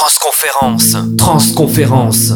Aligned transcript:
Transconférence. 0.00 0.96
Transconférence. 1.18 2.32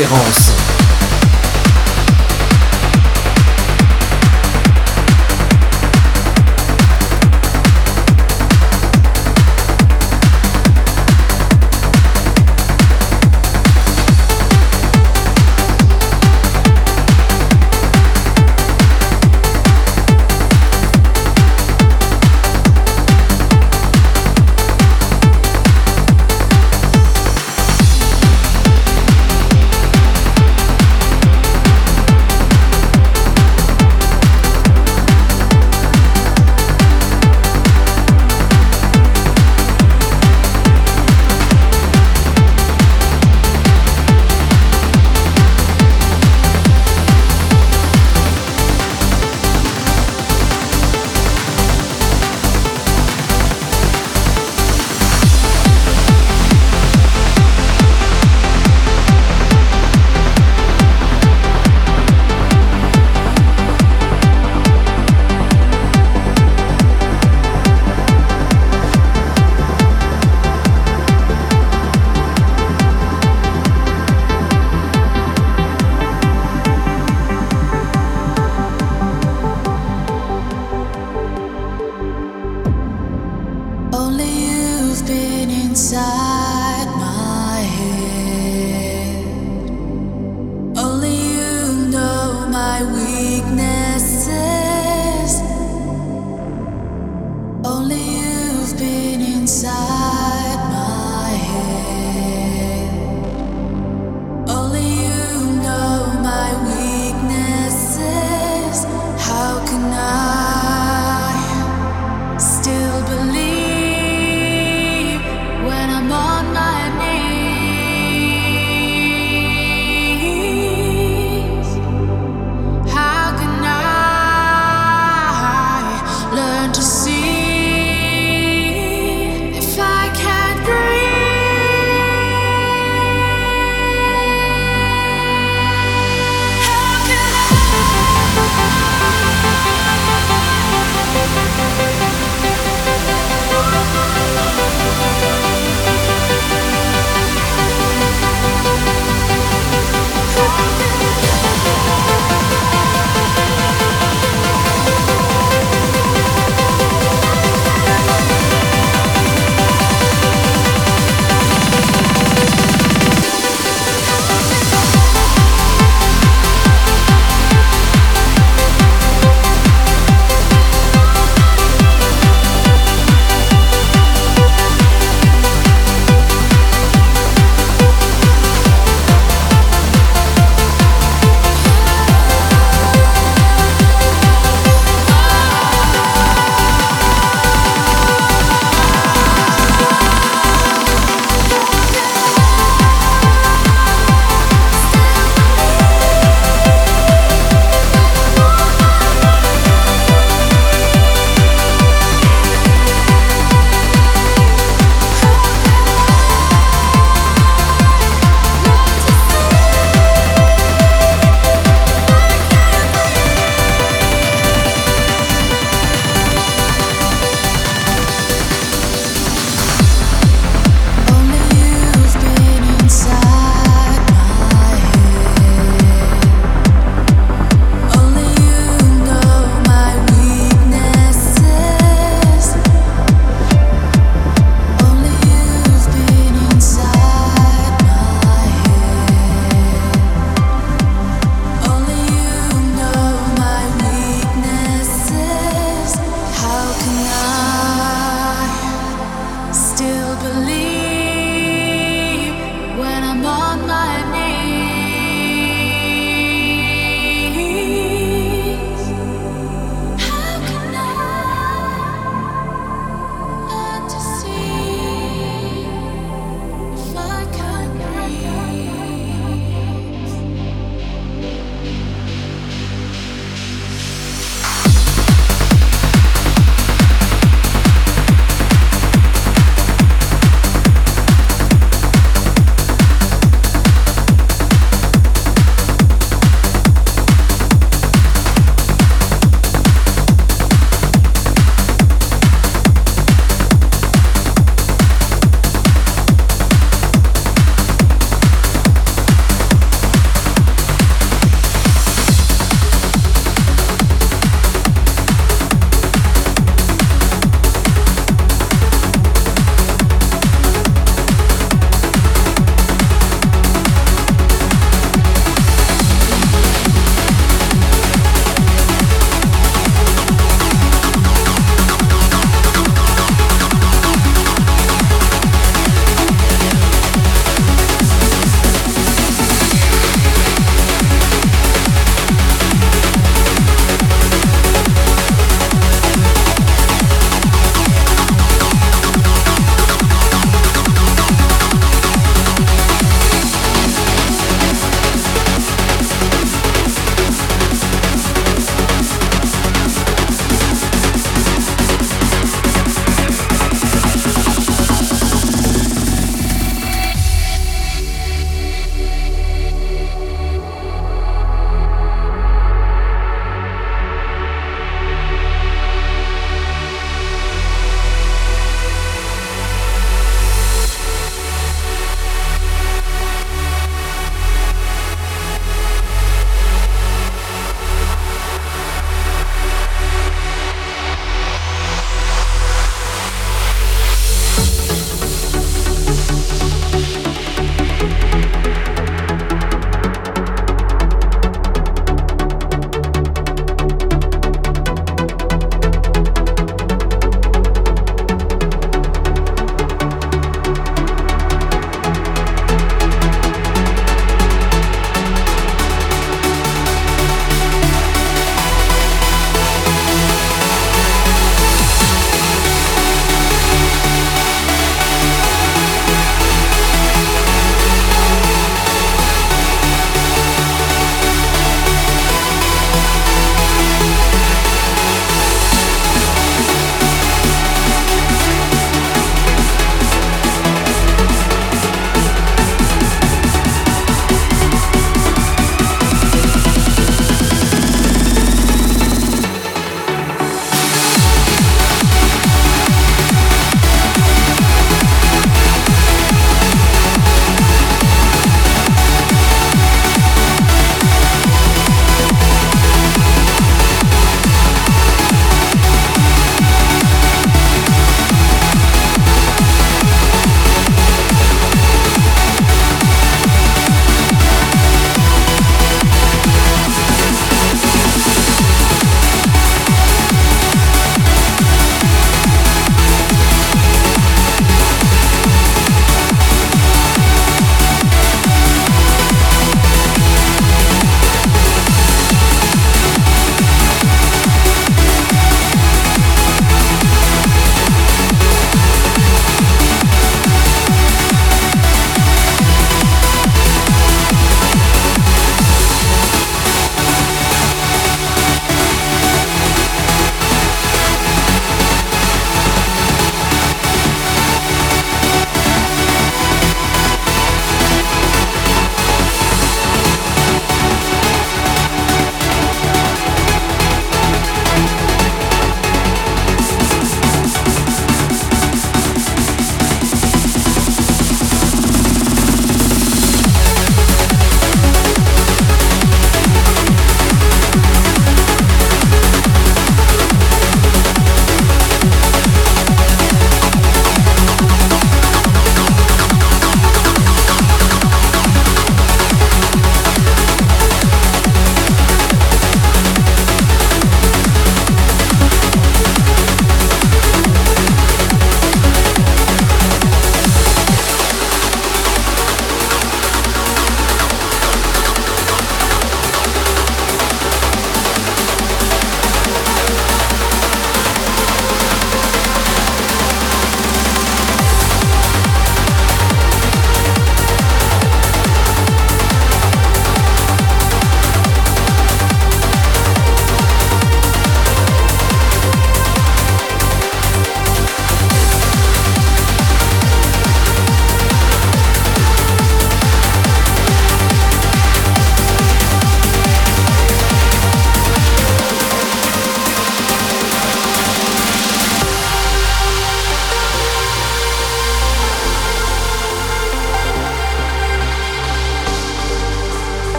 référence. 0.00 0.39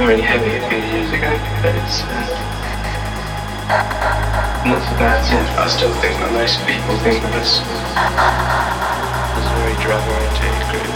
Very 0.00 0.22
heavy 0.22 0.56
a 0.56 0.64
few 0.70 0.78
years 0.78 1.12
ago, 1.12 1.28
but 1.60 1.76
it's 1.76 2.00
uh, 2.00 2.24
not 4.64 4.80
so 4.80 4.96
since 5.28 5.44
I 5.60 5.68
still 5.68 5.92
think 6.00 6.16
that 6.24 6.32
most 6.32 6.56
people 6.64 6.96
think 7.04 7.20
of 7.20 7.28
us 7.36 7.60
as 7.60 9.44
a 9.44 9.52
very 9.60 9.76
drug-oriented 9.84 10.56
group. 10.72 10.88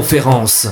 conférence. 0.00 0.66